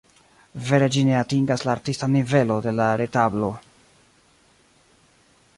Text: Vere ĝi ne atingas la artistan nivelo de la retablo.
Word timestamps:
Vere 0.69 0.87
ĝi 0.95 1.03
ne 1.09 1.13
atingas 1.17 1.65
la 1.67 1.75
artistan 1.75 2.13
nivelo 2.17 2.57
de 2.69 2.75
la 2.81 2.91
retablo. 3.05 3.51